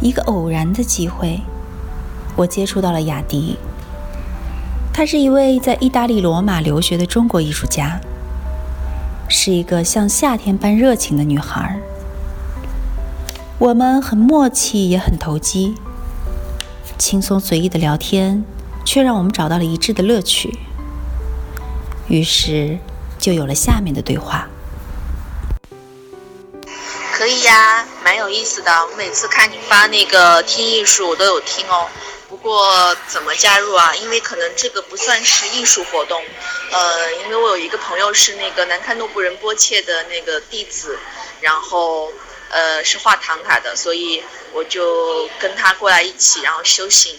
[0.00, 1.40] 一个偶然的机会，
[2.36, 3.56] 我接触到了雅迪。
[4.92, 8.00] 她是一位在意大利罗马留学的中国艺术家，
[9.28, 11.78] 是一个像夏天般热情的女孩。
[13.58, 15.74] 我们很默契，也很投机，
[16.96, 18.44] 轻松随意的聊天，
[18.84, 20.58] 却让我们找到了一致的乐趣。
[22.08, 22.78] 于是，
[23.18, 24.48] 就有了下面的对话。
[27.18, 28.86] 可以呀，蛮有意思的。
[28.86, 31.90] 我每次看你发那个听艺术，我都有听哦。
[32.28, 33.92] 不过怎么加入啊？
[33.96, 36.24] 因为可能这个不算是艺术活动。
[36.70, 40.96] 呃，因为我有一个朋友是那个南开诺布仁波切的那个弟子，
[41.40, 42.12] 然后
[42.50, 47.18] 呃是画唐卡的，所以我就跟他过来一起，然后修行。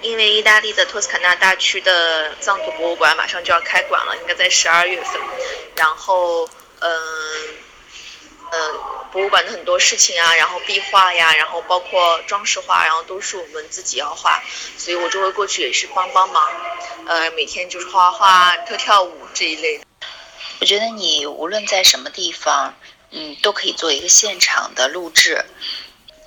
[0.00, 5.20] 因为意大利的托斯卡纳大区的藏族博物馆马上就要开馆了，应该在十二月份。
[5.76, 6.48] 然后
[6.80, 7.00] 嗯。
[9.12, 14.42] 博物馆的很多事情啊，然后壁画呀，然后包括装饰画，然后都是我们自己要画，
[14.78, 16.50] 所以我就会过去也是帮帮忙，
[17.06, 19.84] 呃，每天就是画画、跳跳舞这一类的。
[20.60, 22.74] 我觉得你无论在什么地方，
[23.10, 25.44] 嗯，都可以做一个现场的录制，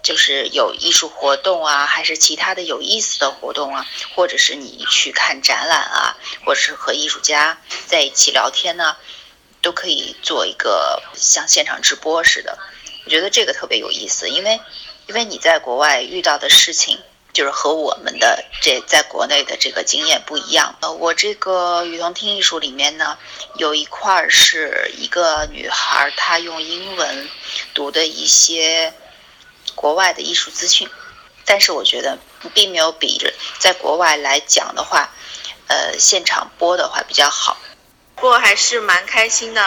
[0.03, 8.95] 就是有艺术活动啊，还是其他的有意思的活动啊，或者是你去看展览啊，或者是和艺术家在一起聊天呢。
[9.61, 12.56] 都可以做一个像现场直播似的，
[13.06, 14.59] 我觉得这个特别有意思，因为
[15.08, 17.00] 因为你在国外遇到的事情
[17.34, 20.75] 就是和我们的这在国内的这个经验不一样。
[20.81, 23.17] 呃，我这个雨桐听艺术里面呢，
[23.58, 27.30] 有一块儿是一个女孩她用英文
[27.73, 28.94] 读的一些
[29.75, 30.90] 国外的艺术资讯，
[31.45, 32.17] 但是我觉得
[32.53, 33.22] 并没有比
[33.59, 35.14] 在国外来讲的话，
[35.67, 37.58] 呃，现场播的话比较好。
[38.16, 39.62] 不过还是蛮开心的，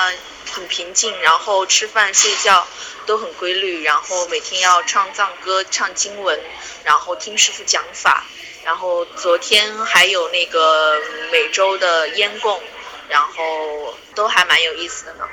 [0.52, 2.66] 很平静，然后吃饭睡觉
[3.06, 6.40] 都很规律，然后每天要唱藏歌、唱经文，
[6.84, 8.24] 然后听师傅讲法，
[8.64, 12.60] 然后昨天还有那个每周的烟供，
[13.08, 15.24] 然后都还蛮有意思的呢。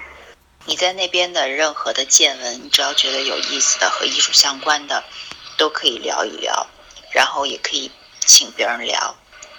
[0.66, 5.04] 你在那边的任何的见闻，你只要觉得有意思的和艺术相关的，
[5.58, 6.68] 都可以聊一聊，
[7.12, 9.16] 然后也可以请别人聊。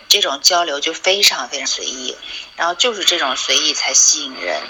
[0.08, 2.16] 这种交流就非常非常随意，
[2.56, 4.62] 然后就是这种随意才吸引人。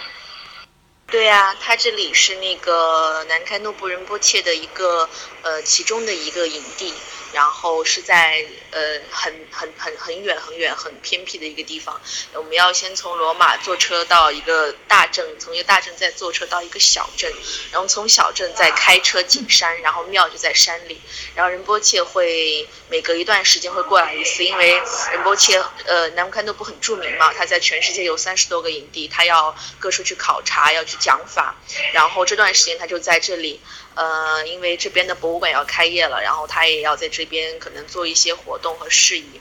[1.08, 5.08] 对呀，它这里是那个南开诺布仁波切的一个
[5.42, 6.92] 呃其中的一个营地。
[7.32, 12.00] 然后是在呃很很很很远很远很偏僻的一个地方，
[12.34, 17.32] 我们要先从罗马坐车到一个大镇，从一个大镇再坐车到一个小镇，
[17.72, 21.00] 然后从小镇再开车进山，然后庙就在山里，
[21.34, 24.80] 然后仁波切会每隔一段时间会过来一次，因为
[25.12, 31.56] 仁波切呃南开诺布很著名嘛，他在全世界有三十多个营地，他要各处去考察，要去讲法，
[31.92, 33.60] 然后这段时间他就在这里。
[33.96, 39.40] 呃，因为这边的博物馆要开业了，然后他也要在这边可能做一些活动和事宜，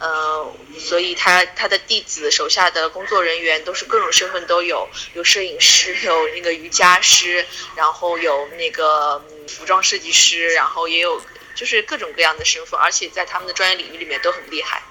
[0.00, 7.46] 呃，所以他他的弟子手下的工作人员都是各种身份都有，有摄影师，有那个瑜伽师，
[7.76, 11.22] 然后有那个服装设计师，然后也有
[11.54, 14.82] 就是各种各样的身份，而且在他们的专业领域里面都很厉害。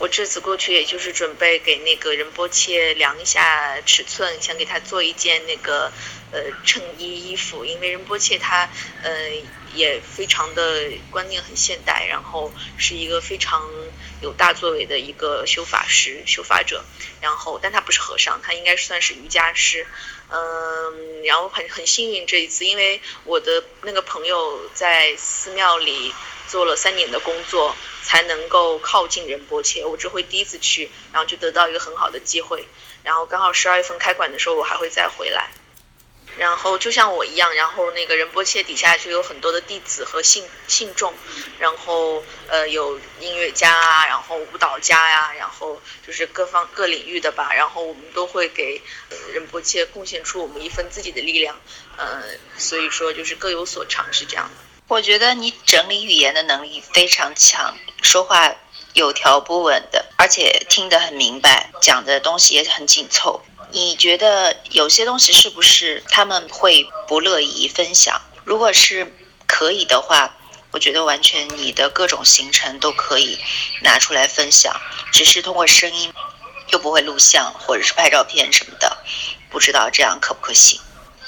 [0.00, 5.92] 我这次过去也就是准备给那个仁波切量一下尺寸，想给他做一件那个
[6.32, 8.70] 呃衬衣衣服，因为仁波切他
[9.02, 9.30] 呃
[9.74, 13.60] 也非常的观念很现代，然后是一个非常
[14.22, 16.82] 有大作为的一个修法师、修法者，
[17.20, 19.86] 然后但他不是和尚，他应该算是瑜伽师，
[20.30, 26.12] 嗯，然后很很幸运这一次，因为我的那个朋友在寺庙里
[26.48, 27.74] 做了三年的工作。
[28.02, 32.66] 才能够靠近仁波切，我这回第一次去，然后就得到一个很好的机会，
[33.04, 35.50] 然后刚好十二月份开馆的时候，我还会再回来。
[36.40, 41.12] 然后就像我一样，然后那个仁波切底下就有很多的弟子和信信众，
[41.58, 48.80] 然后呃有音乐家啊，然后舞蹈家呀，然后就是各方各领域的吧，然后我们都会给
[49.34, 51.60] 仁波切贡献出我们一份自己的力量，
[51.98, 52.22] 呃，
[52.56, 54.64] 所以说就是各有所长是这样的。
[54.88, 58.56] 我觉得你整理语言的能力非常强，说话
[58.94, 63.42] 有条不紊的，而且听得很明白，讲的东西也很紧凑。
[63.72, 68.20] 你觉得有些东西是不是他们会不乐意分享？
[68.44, 69.14] 如果是
[69.46, 70.34] 可以的话，
[70.70, 73.38] 我觉得完全你的各种行程都可以
[73.82, 74.74] 拿出来分享，
[75.12, 76.12] 只是通过声音，
[76.72, 78.96] 又不会录像或者是拍照片什么的，
[79.50, 80.80] 不知道这样可不可行？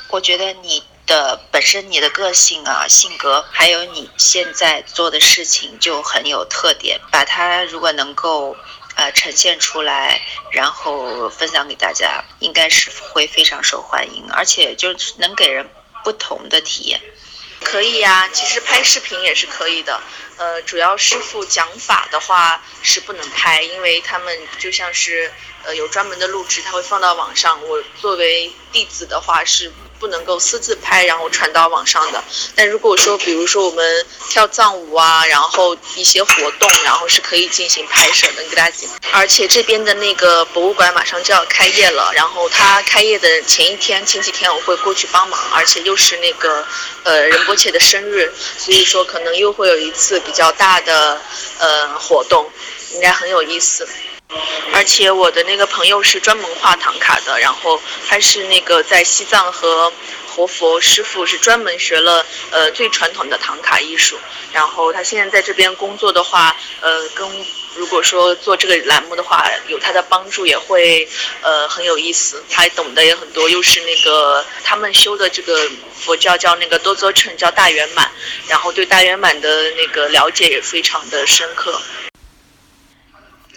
[0.08, 0.82] 我觉得你。
[1.04, 8.56] 的本身你的个性啊、性格，还有你现在做的事情就很有特点，把它如果能够
[8.96, 15.68] 呃呈现出来，然后分享给大家，应该是会非常受欢迎，而且就是能给人
[16.04, 17.00] 不同的体验。
[17.64, 18.60] 可以呀，其实。
[18.60, 20.00] 拍视频也是可以的。
[20.36, 25.30] 呃，主要师傅讲法的话是不能拍，因为他们就像是
[25.62, 27.62] 呃有专门的录制，他会放到网上。
[27.68, 29.72] 我作为弟子的话是。
[30.02, 32.24] 不能够私自拍，然后传到网上的。
[32.56, 38.88] 但如果说，比如说我们跳藏舞啊，然后一些活动，然后是可以进行拍摄的，给大家。
[39.12, 46.66] 而且这边的那个博物馆马上就要开业了，然后它开业的前一天、前几天我会过去帮忙，而且又是那个
[47.04, 51.20] 呃仁波切的生日，所以说可能又会有一次比较大的
[51.60, 52.50] 呃活动，
[52.94, 53.86] 应该很有意思。
[54.72, 59.92] 而且我的那个朋友是专门画唐卡的，然后他是那个在西藏和
[60.26, 64.18] 活佛师傅是专门学了呃最传统的唐卡艺术，
[64.52, 67.28] 然后他现在在这边工作的话，呃跟
[67.74, 71.08] 如果说做这个栏目的话，有他的帮助也会
[71.42, 78.10] 呃很有意思，他懂得也很多，又是那个他们修的这个佛教叫那个多座称叫大圆满，
[78.48, 81.80] 然后对大圆满的那个了解也非常的深刻。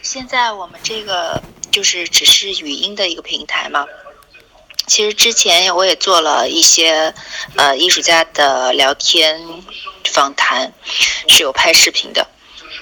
[0.06, 1.42] 现在我们这个
[1.72, 3.88] 就是只是语音的一个平台嘛。
[4.86, 7.12] 其实之前我也做了一些
[7.56, 9.42] 呃艺术家的聊天
[10.14, 10.72] 访谈，
[11.28, 12.28] 是有拍视频的，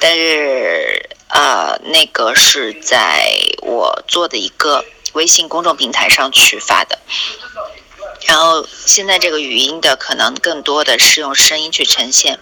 [0.02, 4.84] 但是呃那个是在我做的一个
[5.14, 7.00] 微信公众平台上去发的。
[8.28, 12.38] 然后现在这个语音的可能更多的是用声音去呈现，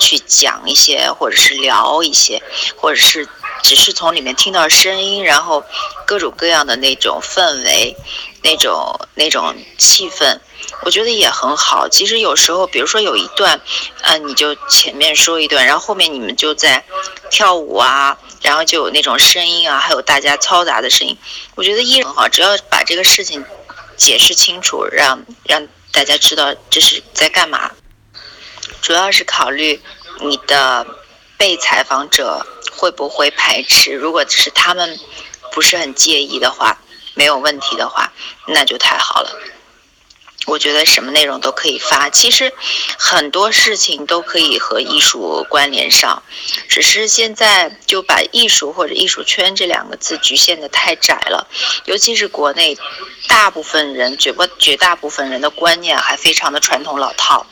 [0.00, 2.42] 去讲一些或者是聊一些，
[2.78, 3.28] 或者是。
[3.62, 5.64] 只是从里面听到声音，然后
[6.04, 7.96] 各种各样的那种氛围，
[8.42, 10.38] 那种那种气氛，
[10.82, 11.88] 我觉得也很好。
[11.88, 13.60] 其实有时候，比如说有一段，
[14.02, 16.84] 呃，你就前面说一段，然后后面你们就在
[17.30, 21.16] 跳舞啊，然后就有那种声音啊，还有大家嘈杂的声音，
[21.54, 22.28] 我觉得依然很好。
[22.28, 23.44] 只要把这个事情
[23.96, 27.70] 解释清楚，让让大家知道这是在干嘛，
[28.80, 29.80] 主要是考虑
[30.20, 30.84] 你的
[31.38, 32.44] 被采访者。
[32.82, 33.92] 会不会排斥？
[33.92, 34.98] 如果是他们
[35.52, 36.80] 不是很介意的话，
[37.14, 38.12] 没有问题的话，
[38.48, 39.38] 那就太好了。
[40.46, 42.52] 我觉得什么内容都可以发，其实
[42.98, 46.24] 很多事情都可以和艺术关联上，
[46.68, 51.46] 只是现在就把艺术或者艺术圈这两个字局限的太窄了。
[51.84, 52.76] 尤其是国内，
[53.28, 57.46] 大部分人绝不绝大部分人的观念还非常的传统老套，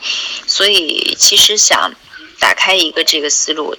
[0.45, 1.93] 所以其实想
[2.37, 3.77] 打开一个这个思路。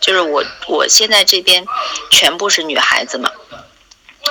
[0.00, 1.66] 就是我，我现在这边
[2.10, 3.30] 全部是女孩子嘛，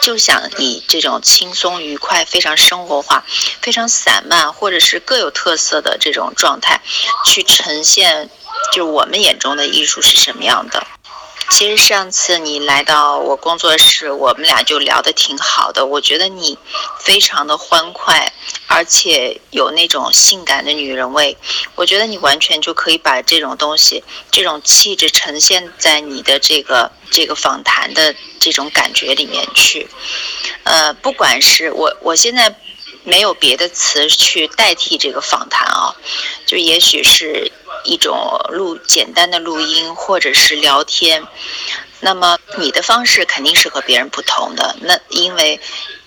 [0.01, 3.25] 就想以这种轻松愉快、非常生活化、
[3.61, 6.81] 非常散漫，或者是各有特色的这种状态，
[7.25, 8.29] 去呈现，
[8.73, 10.85] 就是我们眼中的艺术是什么样的。
[11.49, 15.85] 其实上次你来到我工作室，我们俩就聊得挺好的。
[15.85, 16.57] 我觉得你
[16.99, 18.31] 非常的欢快，
[18.67, 21.35] 而且有那种性感的女人味。
[21.75, 29.87] 我觉得你完全就可以把这种东西、这种气质呈现在你的这个这个访谈的这种感觉里面去。
[30.63, 32.55] 呃，不管是我，我现在
[33.03, 35.95] 没有别的词去代替这个访谈啊，
[36.45, 37.51] 就也许是。
[37.87, 41.25] 一种录简单的录音，或者是聊天，
[42.01, 44.75] 那么你的方式肯定是和别人不同的。
[44.81, 45.57] 那因为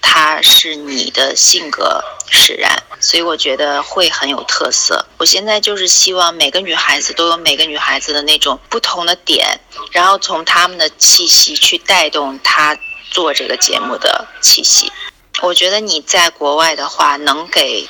[0.03, 5.07] 它是你的性格使然，所以我觉得会很有特色。
[5.17, 9.59] 我现在就是希望每个女孩子都有每个女孩子的那种不同的点，
[9.91, 12.77] 然后从她们的气息去带动她
[13.11, 14.93] 做这个节目的气息。
[15.41, 17.89] 我觉得你在国外的话，能给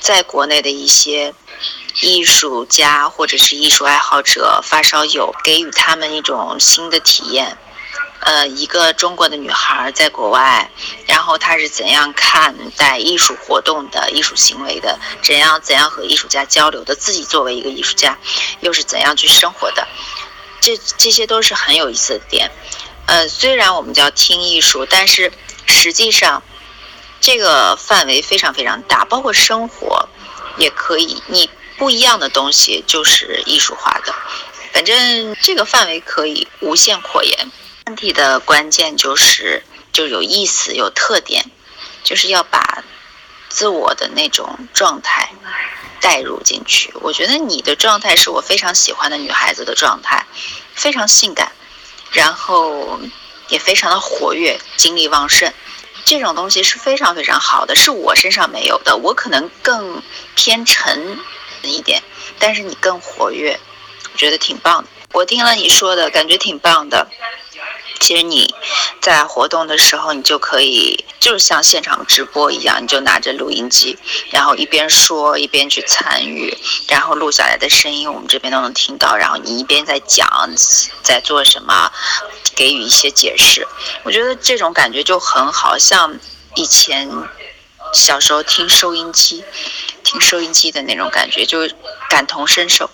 [0.00, 1.32] 在国内的一些。
[2.00, 7.58] 艺术家或者是艺术爱好者发烧友，给予他们一种新的体验。
[8.20, 10.70] 呃，一个中国的女孩在国外，
[11.06, 14.98] 然后她是怎样看待艺术活动的艺术行为的？
[15.22, 16.96] 怎样怎样和艺术家交流的？
[16.96, 18.18] 自己作为一个艺术家，
[18.60, 19.86] 又是怎样去生活的？
[20.60, 22.50] 这这些都是很有意思的点。
[23.06, 25.32] 呃，虽然我们叫听艺术，但是
[25.66, 26.42] 实际上
[27.20, 30.08] 这个范围非常非常大，包括生活
[30.56, 31.48] 也可以你。
[31.78, 34.12] 不一样的东西就是艺术化的，
[34.72, 37.50] 反正这个范围可以无限扩延。
[37.86, 41.50] 问题的关键就是就有意思、有特点，
[42.02, 42.84] 就是要把
[43.48, 45.30] 自我的那种状态
[46.00, 46.92] 带入进去。
[47.00, 50.26] 我觉得你的状态是我非常喜欢的女孩子的状态，
[50.74, 51.52] 非常性感，
[52.10, 53.00] 然后
[53.48, 55.52] 也非常的活跃、精力旺盛。
[56.04, 58.96] 这种东西是非常非常好的，是我身上没有的。
[58.96, 60.02] 我可能更
[60.34, 61.18] 偏沉。
[61.66, 62.02] 一点，
[62.38, 63.58] 但是你更活跃，
[64.12, 64.88] 我觉得挺棒的。
[65.12, 67.08] 我听了你说的感觉挺棒的。
[68.00, 68.54] 其实你
[69.00, 73.98] 在活动的时候，你就可以就是像现场直播一样，你就拿着录音机，
[74.30, 80.28] 然后一边说一边去参与，然后录下来的声音我们这边都能听到，然后你一边在讲
[81.02, 81.90] 在做什么，
[82.54, 83.66] 给予一些解释。
[84.04, 86.16] 我觉得这种感觉就很好，像
[86.54, 87.10] 以前
[87.92, 89.42] 小时候听收音机，
[90.08, 91.68] 听收音机的那种感觉，就
[92.08, 92.88] 感同身受。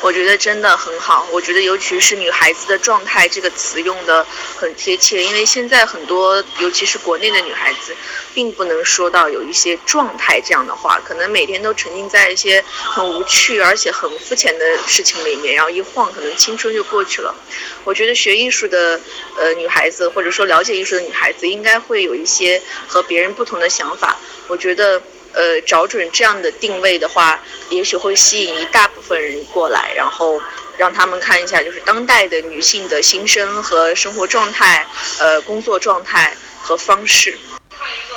[0.00, 4.24] 我觉得真的很好，我觉得尤其是“女孩子的状态”这个词用的
[4.56, 7.96] 很贴切，因为现在很多，尤其是国内的女孩子，
[8.32, 17.34] 并不能说到有一些状态这样的话，可能每天都沉浸在一些很无趣而且很肤浅的事情里面，然后一晃可能青春就过去了。
[17.82, 19.00] 我觉得学艺术的
[19.36, 24.16] 呃女孩子，或者说了解艺术的女孩子，应该会有一些和别人不同的想法。
[24.46, 25.02] 我觉得。
[25.32, 30.40] 呃，找准这样的定位的话，也许会吸引一大部分人过来，然后
[30.76, 34.86] 让他们看一下，就是当代的女性的心声和生活状态，
[35.18, 37.38] 呃，工作状态和方式。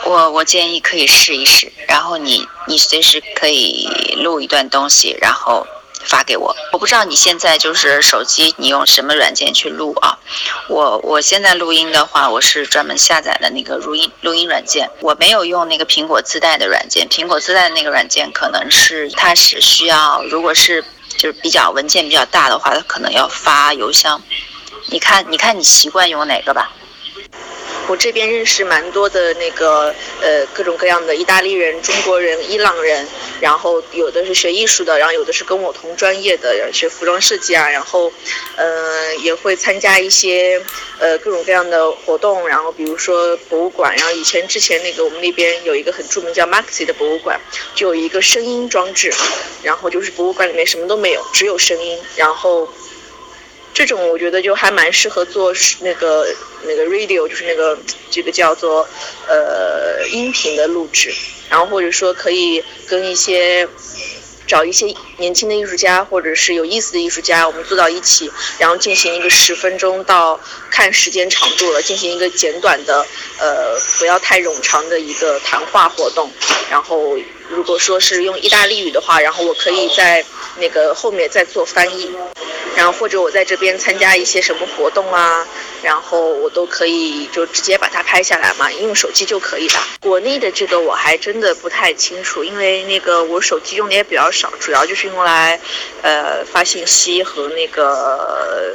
[0.04, 3.88] 我我建议可以试一试，然后你你随时可以
[4.24, 5.66] 录一段东西，然后。
[6.06, 10.18] 发给我，我不知道你现在就是手机，你用什么软件去录啊？
[10.68, 17.08] 我我现在录音的话，我是专门下载的那个录音录音软件，我没有用那个苹果自带的软件。
[17.10, 20.84] 苹果自带的那个软件可能是它是需要，如果是
[21.18, 24.22] 就是比较文件比较大的话，它可能要发邮箱。
[24.88, 26.72] 你看，你看你习惯用哪个吧？
[27.88, 33.06] 我这边认识蛮多的那个呃各种各样的意大利人、中国人、伊朗人，
[33.42, 38.12] 然后有的是学艺术的，然后有的是跟我同专业的，学服装设计啊，然后
[38.56, 40.62] 呃也会参加一些
[41.00, 47.40] 呃各种各样的活动，然后比如说博物馆，然后以前之前那个我们那边有一个很著名叫 Maxi 的博物馆，
[47.76, 49.14] 就有一个声音装置，
[49.64, 52.72] 然后就是博物馆里面什么都没有，只有声音，然后。
[53.74, 56.28] 这种我觉得就还蛮适合做那个
[56.64, 57.78] 那个 radio，就是那个
[58.10, 58.88] 这个叫做
[59.28, 61.14] 呃音频的录制，
[61.50, 63.68] 然后或者说可以跟一些
[64.46, 70.38] 找一些年轻的艺术家或者是有意思的艺术家，我们坐到一起，然后进行一个十分钟到
[70.70, 73.06] 看时间长度了，进行一个简短的
[73.40, 76.30] 呃不要太冗长的一个谈话活动。
[76.70, 77.18] 然后
[77.52, 80.26] 如果说是用意大利语的话，然后我可以在
[80.58, 82.12] 那个后面再做翻译。
[82.74, 85.46] 然后或者我在这边参加一些什么活动啊，
[85.84, 89.86] 然后我都可以就直接把它拍下来嘛，用手机就可以了。
[90.00, 95.60] 国内的这个我还真的不太清楚，因为那个我手机用的也比较少，主要就是用来，
[96.02, 98.74] 呃，发信息和那个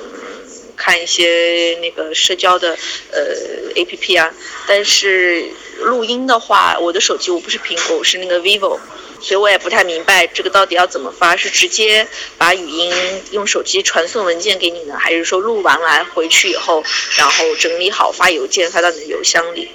[0.77, 2.77] 看一些那个社交的
[3.11, 4.33] 呃 A P P 啊。
[4.69, 5.45] 但是
[5.81, 8.79] 录音的话，我的手机我不是苹果，我是那个 vivo。
[9.19, 12.07] 所以我也不太明白这个到底要怎么发，是直接
[12.37, 12.93] 把语音
[13.33, 16.85] 用手机传送文件给你呢，还是说录完来回去以后，
[17.17, 19.71] 然后整理好发邮件发到你的邮箱里？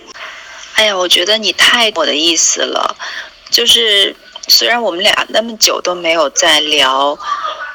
[0.76, 2.96] 哎呀，我觉得你太我的意思了，
[3.50, 4.16] 就是
[4.48, 7.18] 虽然我们俩那么久都没有再聊，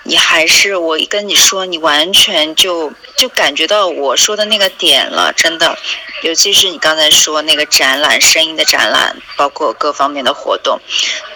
[0.07, 5.77] 你还是我一跟你说，你完全就就感觉到我说的那个点了，真的，
[6.23, 10.81] 尤其是你刚才说那个展览，声音的展览，包括各方面的活动。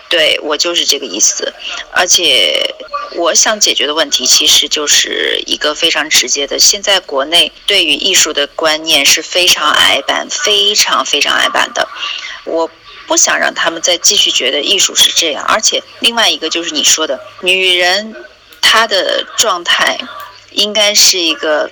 [0.09, 1.55] 对我就是这个意思，
[1.93, 2.75] 而且
[3.15, 6.59] 我想解决的问题其实就是一个非常直接的。
[6.59, 11.89] 现在国内对于艺术的观念是非常矮板、非常非常矮板的。
[12.45, 12.69] 我
[13.07, 15.45] 不想让他们再继续觉得艺术是这样。
[15.47, 18.17] 而且另外一个就是你说的，女人
[18.61, 19.99] 她的状态
[20.53, 21.71] 应该是一个，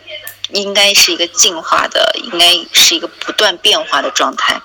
[0.50, 4.61] 应该是一个进化的，应该是一个不断变化的状态。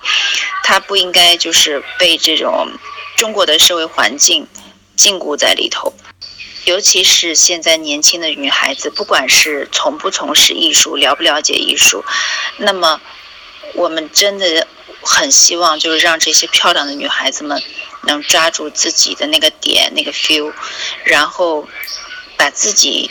[0.62, 2.68] 她不应该就是被这种。
[3.16, 4.48] 中国的社会环境
[4.96, 5.94] 禁锢在里头，
[6.64, 12.04] 尤其是现在年轻的女孩子，不管是从不从事艺术，了不了解艺术，
[12.56, 13.00] 那么
[13.74, 14.66] 我们真的
[15.00, 17.62] 很希望，就是让这些漂亮的女孩子们
[18.02, 20.52] 能抓住自己的那个点，那个 feel，
[21.04, 21.68] 然后
[22.36, 23.10] 把自己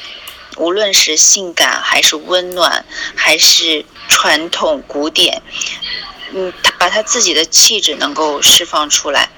[0.58, 5.42] 无论是性感还是温暖，还是传统古典，
[6.34, 9.30] 嗯，他把她自己的气质能够释放出来。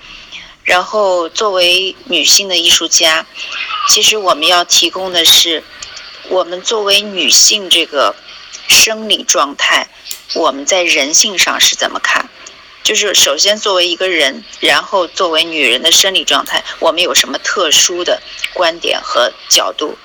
[0.63, 3.25] 然后，作为女性的艺术家，
[3.87, 5.63] 其实我们要提供的是，
[6.27, 8.15] 我们作为女性这个
[8.67, 9.87] 生理状态，
[10.33, 12.29] 我们在人性上是怎么看？
[12.85, 18.21] 就是首先作为一个人，然后作为女人的生理状态，我们有什么特殊的
[18.53, 19.97] 观点和角度？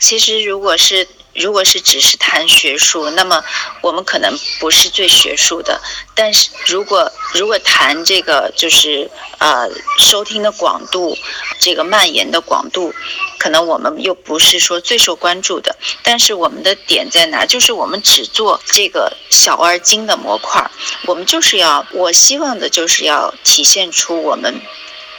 [0.00, 3.42] 其实，如果是如果是只是谈学术，那么
[3.80, 5.80] 我们可能不是最学术的。
[6.14, 9.68] 但是如果如果谈这个，就是呃
[9.98, 11.16] 收听的广度，
[11.58, 12.92] 这个蔓延的广度，
[13.38, 15.76] 可能我们又不是说最受关注的。
[16.02, 17.46] 但是我们的点在哪？
[17.46, 20.70] 就是我们只做这个小而精的模块，
[21.06, 24.60] 我们就是要，我希望的就是要体现出我们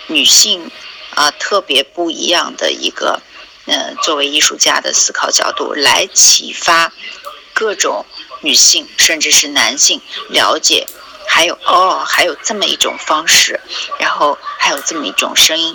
[0.07, 0.69] 女性
[1.15, 3.21] 啊特别不一样的一个。
[3.71, 6.91] 呃，作为艺术家的思考角度来启发
[7.53, 8.05] 各种
[8.41, 10.85] 女性，甚至是男性了解，
[11.25, 13.61] 还有哦，还有这么一种方式，
[13.97, 15.73] 然后还有这么一种声音。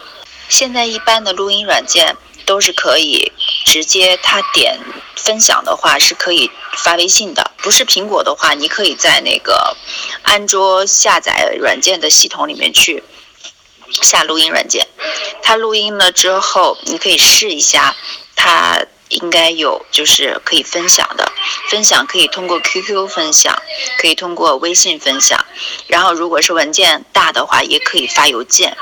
[0.51, 3.33] 现在一般的录音软件都是可以
[3.65, 4.79] 直接，他点
[5.17, 7.51] 分享的话是可以发微信的。
[7.63, 9.75] 不是苹果的话，你可以在那个
[10.23, 13.03] 安卓下载软件的系统里面去。
[13.91, 14.87] 下录音软件，
[15.43, 17.95] 它录音了之后，你可以试一下，
[18.35, 21.31] 它应该有就是可以分享的，
[21.69, 23.57] 分享可以通过 QQ 分享，
[23.99, 25.45] 可以通过微信分享，
[25.87, 28.77] 然后如果是文件大的话，也可以发邮件，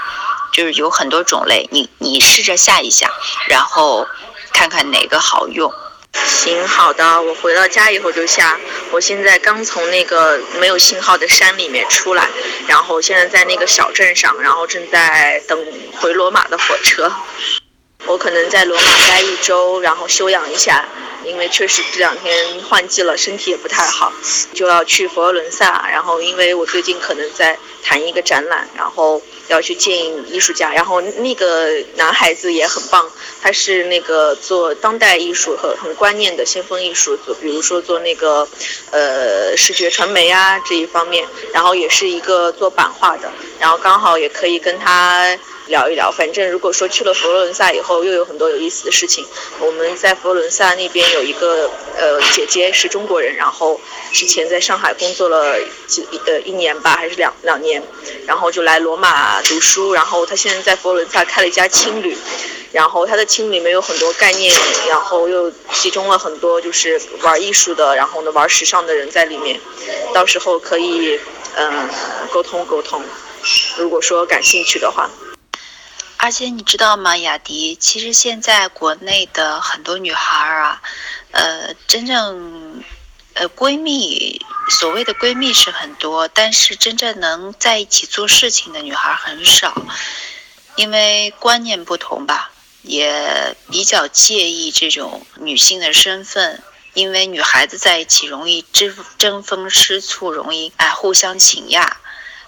[0.52, 3.12] 就是有很多种类，你你试着下一下，
[3.48, 4.06] 然后
[4.52, 5.72] 看看哪个好用。
[6.14, 8.58] 行，好的，我回到家以后就下。
[8.90, 12.28] 我现在刚从那个没有信号的山里面出来，
[12.66, 17.12] 然后现在在那个小镇上，然后正在等回罗马的火车。
[18.06, 20.84] 我可能在罗马待一周，然后休养一下，
[21.24, 24.12] 因为确实这两天换季了，身体也不太好，
[24.52, 25.88] 就要去佛罗伦萨。
[25.90, 29.20] 然后因为我最近可能在谈一个展览，然后。
[29.48, 29.96] 要去见
[30.32, 33.10] 艺术家，然后那个男孩子也很棒，
[33.42, 38.46] 他是那个做当代艺术和很观念的先锋艺术，做比如说做那个，
[38.90, 45.38] 呃，视觉传媒啊这一方面，然后也是一个做版画的，然后刚好也可以跟他。
[45.66, 49.24] 聊一聊，反正如果说去了佛罗伦萨以后，又有很多有意思的事情。
[49.58, 53.80] 我们在佛罗伦萨那边有一个呃姐姐是中国人，然后
[54.12, 57.82] 之前在上海工作了几呃一年吧，还是两两年，
[58.26, 62.16] 然后就来罗马读书，然后他现在在佛罗伦萨开了一家青旅，
[62.72, 64.54] 然后他的青旅里面有很多概念，
[64.88, 69.60] 然后又集中了很多就是玩艺术的，然后呢玩时尚的人在里面，
[70.12, 71.18] 到时候可以
[71.56, 71.88] 嗯
[72.32, 73.02] 沟通沟通，
[73.76, 75.10] 如果说感兴趣的话。
[76.16, 77.76] 而且你知道吗，雅迪？
[77.76, 80.80] 其实现在国内的很多女孩啊，
[81.32, 82.82] 呃，真正
[83.34, 89.74] 呃闺蜜，所谓的闺蜜是很多，但是真正能在一起做事情的女孩很少，
[90.76, 92.50] 因为观念不同吧，
[92.82, 96.62] 也比较介意这种女性的身份，
[96.94, 102.00] 因为女孩子在一起容易争争风吃醋，容易哎互相请压。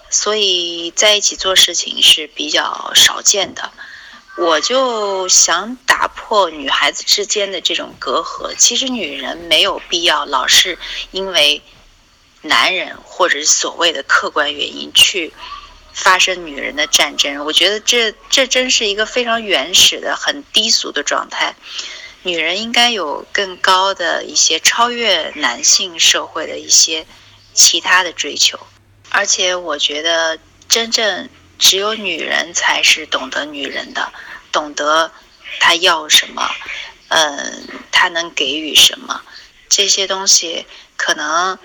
[0.09, 3.73] 所以在一起做事情是比较少见的，
[4.37, 8.53] 我就想打破女孩子之间的这种隔阂。
[8.55, 10.77] 其实女人没有必要老是
[11.11, 11.61] 因为
[12.43, 15.33] 男人或者是所谓的客观原因去
[15.91, 17.43] 发生女人的战争。
[17.45, 21.55] 我觉得这这真是一个非常原始的、很低俗的状态。
[22.21, 27.07] 女人应该有更高的一些超越男性社会的一些
[27.53, 28.59] 其他的追求。
[29.09, 34.11] 而且我觉得，真正只有女人才是懂得女人的，
[34.51, 35.11] 懂得
[35.59, 36.49] 她要什么，
[37.09, 39.21] 嗯，她能给予什么，
[39.69, 40.65] 这些东西
[40.95, 41.57] 可能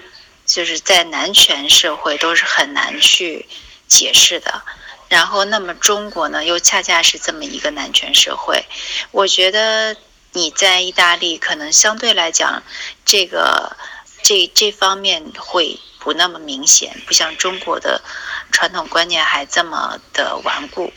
[0.47, 3.47] 就是在男权社会都是很难去
[3.87, 4.63] 解释的。
[5.09, 8.65] 然后，那么中国呢，又恰恰是这么一个男权社会。
[9.11, 9.97] 我觉得
[10.33, 12.63] 你在意大利可能相对来讲，
[13.05, 13.77] 这个
[14.23, 15.79] 这这方面会。
[16.05, 18.03] 不那么明显，不像中国的
[18.51, 20.93] 传统观念还这么的顽固，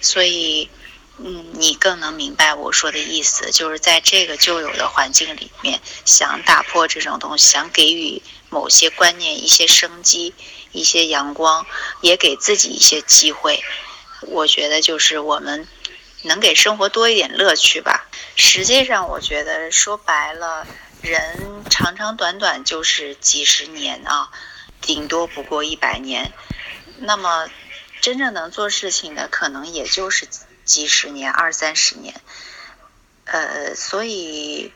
[0.00, 0.68] 所以，
[1.18, 10.34] 嗯，你更能明白我说的意思，就是在这个旧有的环境里面，想打破这种东西，想给予某些观念一些生机、
[10.72, 11.66] 一些阳光，
[12.00, 13.62] 也给自己一些机会。
[14.22, 15.66] 我觉得就是我们
[16.22, 18.06] 能给生活多一点乐趣吧。
[18.36, 20.66] 实际上，我觉得说白了，
[21.02, 24.30] 人长长短短就是几十年啊。
[24.82, 26.32] 顶多不过一百年，
[27.00, 27.48] 那么
[28.00, 30.28] 真正能做事情的可能也就是
[30.64, 32.20] 几十年、二三十年。
[33.24, 34.72] 呃，所以，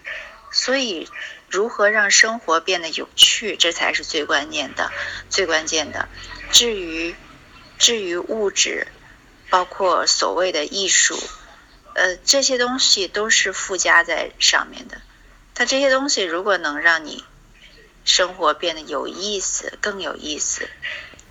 [0.50, 1.08] 所以
[1.48, 4.90] 如何让生活变得有趣，这才是最关键的、
[5.28, 6.08] 最关键的。
[6.50, 7.14] 至于
[7.78, 8.86] 至于物质，
[9.50, 11.18] 包括所谓的艺术，
[11.94, 15.00] 呃，这些东西都是附加在上面的。
[15.54, 17.24] 它这些东西如果能让你。
[18.06, 20.68] 生活变得有意思，更有意思，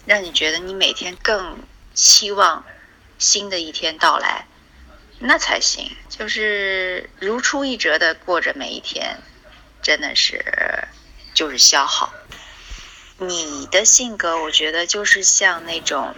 [0.05, 1.59] 让你觉得你每天更
[1.93, 2.65] 期望
[3.17, 4.47] 新的一天到来，
[5.19, 5.91] 那才行。
[6.09, 9.19] 就是如出一辙的过着每一天，
[9.81, 10.87] 真的是
[11.33, 12.13] 就是消耗。
[13.17, 16.15] 你的性格，我觉得就是像那种，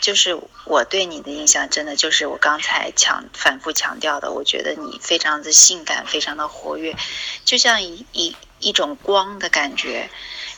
[0.00, 6.96] 就是我对你的印象，真的就是我刚才强反复强调的，我觉得你非常的性感，非常的活跃，
[7.44, 10.08] 就像一一一种光的感觉。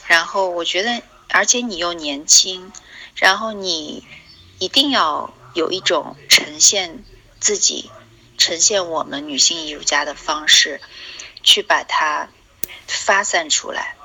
[0.07, 2.73] 然后我觉得，而且你又年轻，
[3.15, 4.05] 然后你
[4.59, 7.05] 一定要有一种呈现
[7.41, 7.91] 自己、
[8.39, 10.81] 呈现我们女性艺术家的方式，
[11.43, 12.29] 去把它
[12.87, 13.97] 发散出来。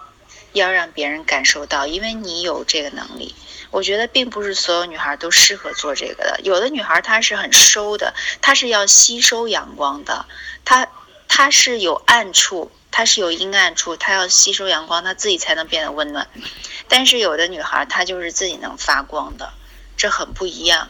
[0.53, 3.33] 要让别人感受到，因为你有这个能力。
[3.69, 6.41] 我觉得并不是所有女孩都适合做这个的。
[6.43, 10.25] 有的女孩她是很收的，她是要吸收阳光的，
[10.65, 10.89] 她
[11.29, 16.27] 她是有暗处，它是有阴暗处，它要吸收阳光，它自己才能变得温暖。
[16.87, 19.53] 但是有的女孩她就是自己能发光的，
[19.97, 20.89] 这很不一样。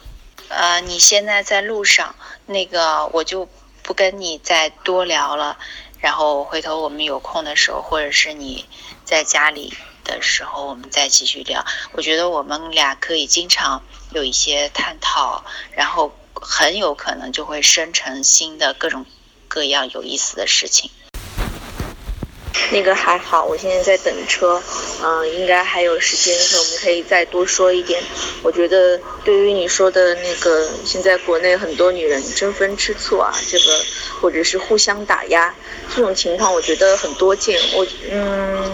[0.49, 3.47] 呃，你现在在路上，那个我就
[3.83, 5.57] 不跟你再多聊了。
[5.99, 8.65] 然后回头我们有空的时候，或者是你
[9.05, 11.63] 在家里的时候，我们再继续聊。
[11.91, 19.05] 我觉得我们俩可以经常有一些探讨，然后很有可能就会生成新的各种
[19.47, 20.89] 各样有意思的事情。
[22.69, 24.61] 那个还好，我现在在等车，
[25.03, 28.01] 嗯，应该还有时间，我们可以再多说一点。
[28.43, 33.65] 我觉得对于你说的那个，现在国内很多女人争风吃醋啊，这个
[34.21, 35.53] 或者是互相打压
[35.93, 37.59] 这种情况，我觉得很多见。
[37.73, 38.71] 我嗯，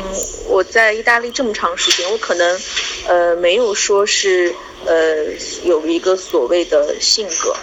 [0.47, 2.59] 我在意大利这么长时间，我可能
[3.07, 4.53] 呃没有说是
[4.85, 5.25] 呃
[5.63, 7.55] 有一个所谓的性格，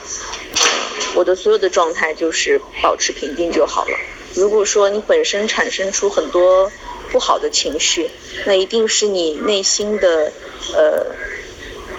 [1.14, 3.96] 我的所有的状态就是保持平静就好了。
[4.34, 6.70] 如果说你本身产生出很多
[7.12, 8.10] 不好的情绪，
[8.44, 10.32] 那一定是你内心的
[10.74, 11.06] 呃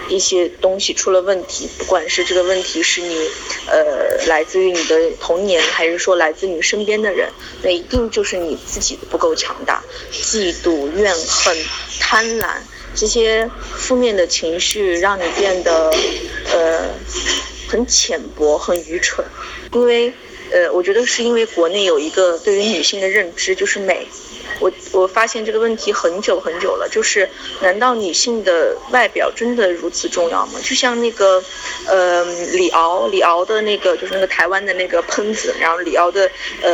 [0.08, 3.26] 一些东西出了问题，不管是这个问题是你
[3.66, 7.30] 呃来自于你的童年，还是说来自你身边的人，
[7.62, 11.56] 那一定就是你自己不够强大，嫉妒、怨恨、
[11.98, 12.56] 贪婪
[12.94, 15.90] 这些负面的情绪让你变得
[16.52, 16.90] 呃
[17.66, 19.26] 很浅薄、很愚蠢，
[19.72, 20.12] 因为。
[20.52, 24.06] 呃，我觉得是因为国内有一个对于女性的认知就是美，
[24.60, 27.28] 我我发现这个问题很久很久了，就是
[27.60, 30.60] 难道女性的外表真的如此重要吗？
[30.62, 31.42] 就像那个，
[31.86, 36.30] 呃，李敖，李敖的那个就是那个台湾的那个喷子，然后李敖的
[36.62, 36.70] 呃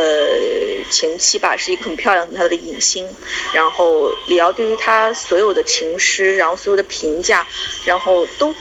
[0.90, 3.08] 前妻吧是一个很漂亮很漂亮的影星，
[3.54, 7.46] 然后李敖对于他所有的情诗，然后所有的评价，
[7.84, 8.54] 然后都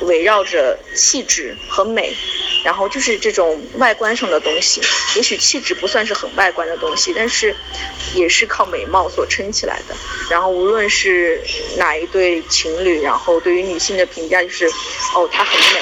[0.00, 2.14] 围绕着气质和美。
[2.62, 4.82] 然后就是这种外观上的东西，
[5.16, 7.56] 也许气质不算是很外观的东西，但是
[8.14, 9.96] 也是靠美貌所撑起来的。
[10.28, 11.42] 然后无论是
[11.78, 14.66] 哪一对情侣，然后对于女性的评价就是，
[15.14, 15.80] 哦，她很美。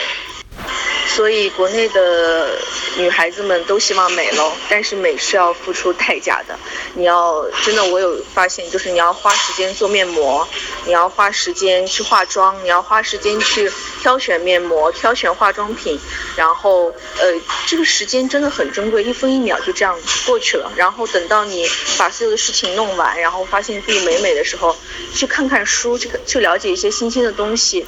[1.19, 2.57] 所以国内的
[2.97, 6.57] 女孩子们都希望美喽，但是美是要付出代价的。
[6.95, 10.47] 你要真的，我有发现，就是你要花时间做面膜，
[10.87, 13.69] 你要花时间去化妆，你要花时间去
[14.01, 15.99] 挑选面膜、挑选化妆品，
[16.37, 17.35] 然后呃，
[17.67, 20.71] 这个时间真的很珍贵，一分一秒就这样过去了。
[20.77, 24.77] 然后等到你把所有的事情弄完，然后发现自己美美的时候，
[25.13, 27.85] 去看看书，去去了解一些新鲜的东西。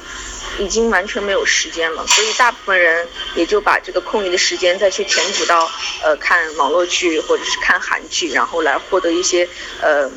[0.59, 5.69] 已经完全没有时间了，所以大部分人也就把这个空余的时间再去填补到
[6.03, 9.47] 呃看网络剧或者是看韩剧，然后来获得一些
[9.81, 10.09] 呃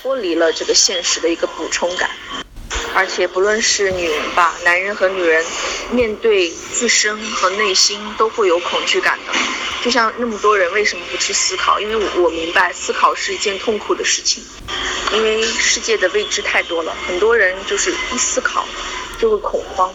[0.00, 2.10] 脱离了这个现实的一个补充感。
[2.94, 5.44] 而且不论是女人吧，男人和女人
[5.90, 9.32] 面对自身和内心都会有恐惧感的。
[9.84, 11.78] 就像那么多人为什么不去思考？
[11.78, 14.42] 因为我我明白思考是一件痛苦的事情，
[15.12, 18.66] 因为世界的未知太多了，很多人就是一思考。
[19.18, 19.92] 就会恐慌，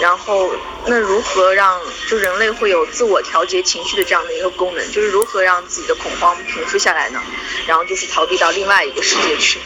[0.00, 0.50] 然后
[0.86, 4.92] 那如何让就人类会有自我调节情绪的这样的一个功能？
[4.92, 7.20] 就是如何让自己的恐慌平复下来呢？
[7.66, 9.58] 然后就是逃避到另外一个世界去，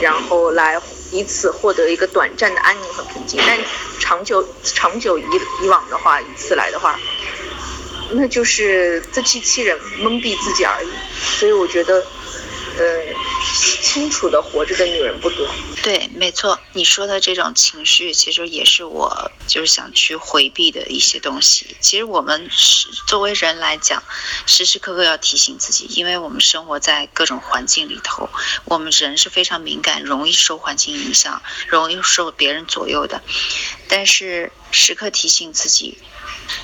[0.00, 3.38] 然后来以此获得一个短暂的安宁和平静。
[3.46, 3.58] 但
[3.98, 5.24] 长久长久以
[5.62, 6.98] 以往的话，以此来的话，
[8.12, 10.88] 那就是自欺欺人、蒙蔽自己而已。
[11.38, 12.02] 所以我觉得。
[12.78, 12.84] 呃，
[13.82, 15.46] 清楚的活着的女人不多。
[15.82, 21.76] 对，没错，你说的这种情绪，其实也是我就是想去回避的一些东西。
[21.80, 24.02] 其实我们是作为人来讲，
[24.46, 28.30] 时时刻刻要提醒自己，因为我们生活在各种环境里头，
[28.64, 33.22] 我们人是非常敏感，容易受环境影响，容易受别人左右的。
[33.86, 35.98] 但是时刻提醒自己，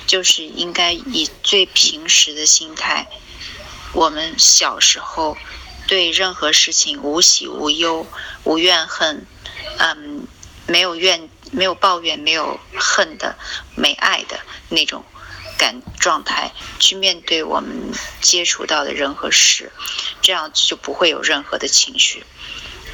[0.07, 3.07] 就是应该以最平时的心态。
[3.93, 5.37] 我们小时候。
[5.89, 8.05] 对任何事情无喜无忧、
[8.43, 9.25] 无怨恨，
[9.79, 10.27] 嗯，
[10.67, 13.35] 没有怨、没有抱怨、没有恨的、
[13.75, 15.03] 没爱的那种
[15.57, 19.71] 感状态去面对我们接触到的人和事，
[20.21, 22.23] 这样就不会有任何的情绪。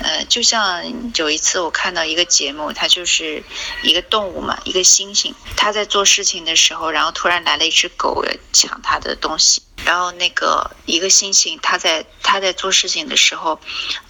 [0.06, 3.44] 呃，就像有一次我看到一个节目，它就是
[3.82, 13.60] 一个动物嘛，一个猩猩，它在做事情的时候，然后突然来了一只狗抢它的东西，然后那个一个猩猩，它在它在做事情的时候，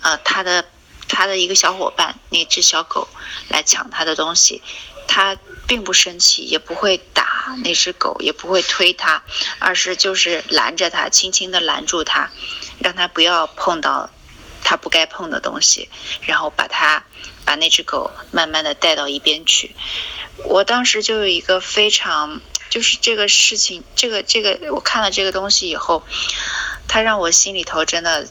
[0.01, 0.65] 呃，它的
[1.07, 3.07] 它的一个小伙伴那只小狗
[3.47, 4.61] 来抢它的东西，
[5.07, 9.23] 它并不生气，也不会打那只狗，也不会推它，
[9.59, 12.29] 而是就是拦着它，轻轻地拦住它，
[12.79, 14.09] 让它不要碰到。
[14.65, 15.89] 他不该碰的东西，
[16.23, 17.05] 然后把他
[17.45, 19.75] 把那只狗慢慢的带到一边去。
[20.43, 26.03] 我当时就有一个非常，就是这个事情，这个这个，我看了这个东西以后，
[26.87, 28.27] 它让我心里头真的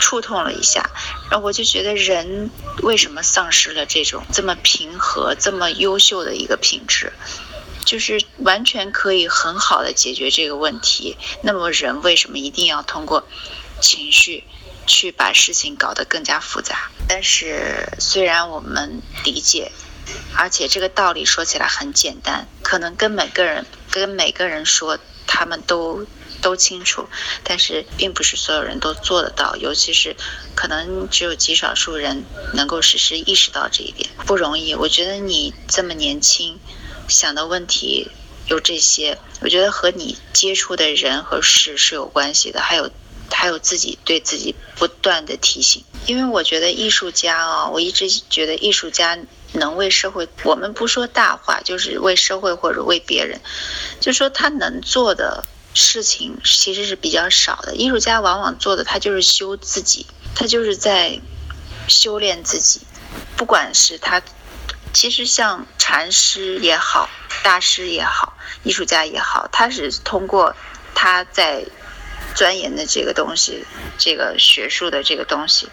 [0.00, 0.90] 触痛了一下。
[1.30, 2.50] 然后我就觉得人
[2.82, 7.12] 为什么丧失了这种这么平和、这么优秀的一个品质，
[7.84, 11.18] 就是完全可以很好的解决这个问题。
[11.42, 13.28] 那么人为什么一定要通过
[13.80, 14.42] 情绪？
[14.86, 19.72] 去把事情搞得更加复杂，但是虽然我们理解，
[20.36, 26.06] 而且这个道理说起来很简单，可能跟每个人跟每个人说他们都
[26.40, 27.08] 都清楚，
[27.42, 30.16] 但是并不是所有人都做得到，尤其是
[30.54, 34.74] 可能只有极少数人能够实时意识到这一点，不容易。
[34.74, 36.60] 我觉得你这么年轻，
[37.08, 38.10] 想的问题
[38.46, 42.90] 有这些，我觉得和你接触的人和事是有关系的，还有。
[43.30, 49.18] 还有自己对自己不断的提醒，因为我觉得艺术家啊，我一直觉得艺术家
[49.52, 53.40] 能为社会，我们不说大话，就是为社会或者为别人，
[54.00, 57.74] 就说他能做的事情其实是比较少的。
[57.74, 61.20] 艺术家往往做的他就是修自己，他就是在
[61.88, 62.80] 修炼自己，
[63.36, 64.22] 不管是他，
[64.92, 67.08] 其实像禅师也好，
[67.42, 70.54] 大师也好，艺术家也好，他是通过
[70.94, 71.64] 他在。
[72.36, 73.64] 钻研的这个东西，
[73.98, 75.68] 这个学术的这个东西，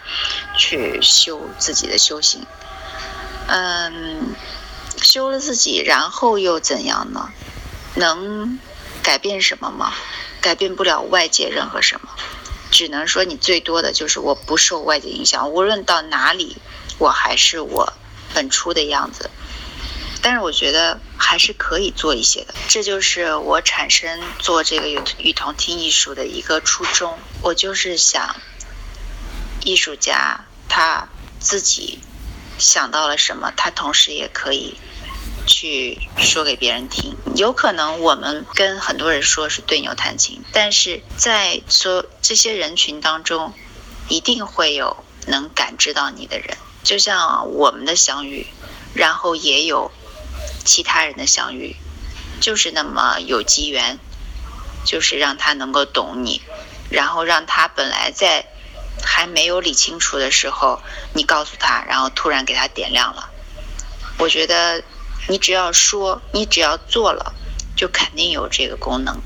[0.57, 2.45] 去修自己的修行。
[3.47, 4.33] 嗯，
[5.01, 7.29] 修了自己，然后又怎样呢？
[7.95, 8.57] 能
[9.03, 9.93] 改变什么吗？
[10.41, 12.09] 改变不了外界任何什么，
[12.71, 16.57] 只能说你最多的就是我不受外界影响，无论到哪里，
[16.97, 17.93] 我还是我
[18.33, 19.29] 本初的样子。
[20.25, 27.19] 但是我觉得还是可以做一些的，这就是我产生做这个与与同听艺术的一个初衷。
[27.41, 28.37] 我就是想，
[29.65, 31.09] 艺术家他
[31.41, 31.99] 自己
[32.57, 34.77] 想到了什么，他同时也可以
[35.45, 37.17] 去说给别人听。
[37.35, 43.53] 有可能我们跟很多人说是对牛弹琴，但是在说这些人群当中，
[44.07, 46.57] 一定会有能感知到你的人。
[46.81, 48.47] 就像我们的相遇，
[48.93, 49.91] 然后也有。
[50.63, 51.75] 其他人的相遇，
[52.39, 53.99] 就是那么有机缘，
[54.85, 56.41] 就是让他能够懂你，
[56.89, 58.45] 然后让他本来在
[59.01, 60.81] 还没有理清楚的时候，
[61.13, 63.29] 你告诉他，然后突然给他点亮了。
[64.17, 64.83] 我觉得
[65.27, 67.33] 你只要说，你只要做了。
[67.75, 69.19] 就肯定有这个功能，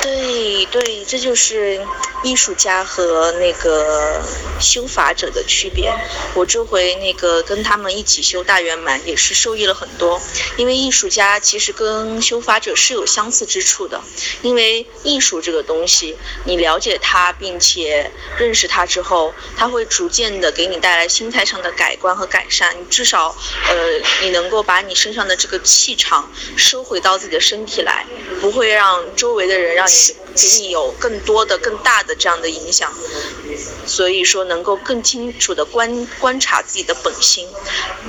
[0.00, 1.84] 对对，这就是
[2.22, 4.22] 艺术家和那个
[4.60, 5.92] 修法者的区别。
[6.34, 10.20] 我这回那个跟他们一起修大圆满，也是受益了很多。
[10.56, 14.00] 因为艺术家其实跟修法者是有相似之处的，
[14.42, 22.78] 因为艺术这个东西，你了解它并且认识它之后，它会逐渐的给你带来心态上的改观和改善。
[22.80, 23.34] 你至少，
[23.66, 23.74] 呃，
[24.22, 27.80] 你能够把你身上的这个气场收回到自己的身体。
[27.80, 28.04] 来，
[28.42, 32.92] 不会让周围的人让你给你有更多的、更大的这样的影响，
[33.86, 37.48] 所以说能够更清楚的观观察自己的本心。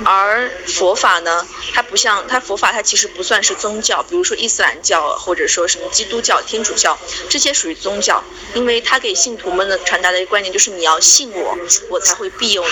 [0.04, 8.22] 而佛法呢，它不像它佛法，它其实不算是宗教，比如说伊斯兰教或者说什么基督教、天主教这些属于宗教，
[8.54, 11.56] 因为它给信徒们的传达的一个观念就是你要信我，
[11.90, 12.70] 我才会庇佑你。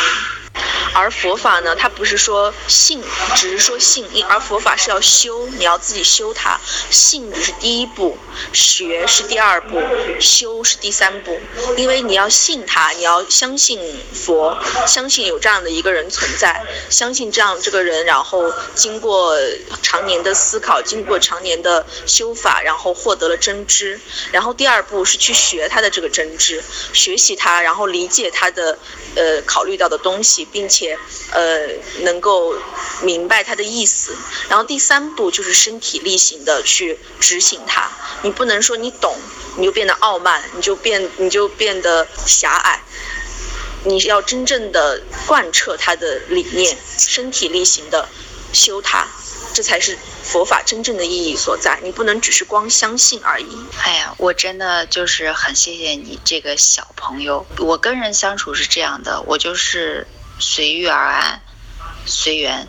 [0.93, 3.01] 而佛法呢，它不是说信，
[3.37, 6.61] 只是说信，而佛法是要修，你要自己修它。
[6.91, 8.19] 信只是第一步，
[8.53, 9.81] 学是第二步，
[10.19, 11.39] 修是第三步。
[11.77, 13.81] 因为你要信他，你要相信
[14.15, 14.57] 佛，
[14.87, 19.37] 相信有这样的一个人存在，相信这样这个人，然后经过
[19.83, 24.01] 常年的思考，经过常年的修法，然后获得了真知。
[24.33, 28.79] 然后第二步是去学他的这个真知，学习他，然后理解他的
[29.17, 30.47] 呃考虑到的东西。
[30.53, 30.99] 并且，
[31.33, 31.69] 呃，
[32.03, 32.55] 能够
[33.03, 34.17] 明白他的意思。
[34.49, 37.91] 然后第三步就是身体力行的去执行它。
[38.23, 39.17] 你不能说你懂，
[39.57, 42.83] 你就变得傲慢，你就变你就变得狭狭隘。
[43.85, 48.09] 你要真正的贯彻他的理念，身体力行的
[48.53, 49.07] 修它。
[49.53, 51.81] 这才是佛法真正的意义所在。
[51.83, 53.67] 你不能只是光相信而已。
[53.83, 57.47] 哎呀，我真的就是很谢谢你这个小朋友。
[57.59, 60.07] 我跟人相处是这样的，我就是
[60.39, 61.43] 随遇而安，
[62.07, 62.69] 随缘。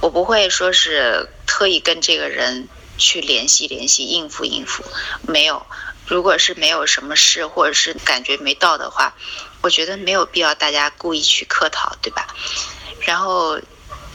[0.00, 4.84] 我不会说是特意跟这个人去联系联系，应付应付，
[5.22, 5.66] 没有。
[6.08, 9.14] 如果是没有什么事，或者是感觉没到的话，
[9.60, 12.34] 我觉得没有必要大家故意去客套，对吧？
[13.02, 13.60] 然后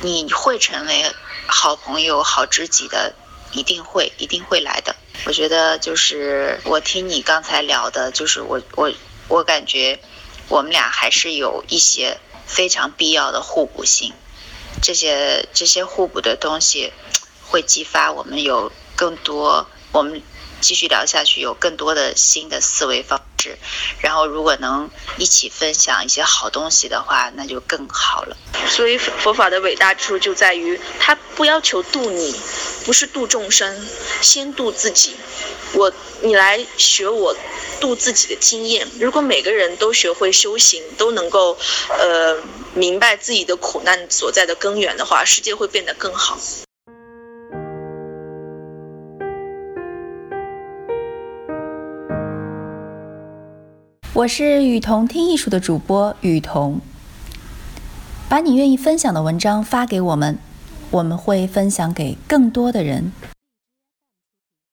[0.01, 1.13] 你会成为
[1.45, 3.13] 好朋友、好知己的，
[3.51, 4.95] 一定会，一定会来的。
[5.25, 8.91] 我觉得就是我听你刚才聊的，就是我我
[9.27, 9.99] 我感觉
[10.49, 14.12] 我们俩还是有一些非常必要的互补性。
[14.82, 16.91] 这些这些互补的东西，
[17.45, 20.23] 会激发我们有更多我们。
[20.63, 23.58] 继续聊下去，有更多的新的思维方式，
[23.99, 28.38] 然后如果能一起分享一些好东西的话，那就更好了。
[28.69, 32.34] 所以佛法的伟大之处就在于，它不要求度你，
[32.86, 33.86] 不是度众生，
[34.21, 35.15] 先度自己。
[35.73, 37.36] 我，你来学我
[37.82, 38.88] 度自己的经验。
[38.99, 41.58] 如果每个人都学会修行，都能够，
[41.89, 42.41] 呃，
[42.73, 46.39] 明白自己的苦难所在的根源的话，世界会变得更好。
[54.15, 56.80] 我是雨桐听艺术的主播雨桐，
[58.30, 60.38] 把你愿意分享的文章发给我们，
[60.91, 63.12] 我们会分享给更多的人。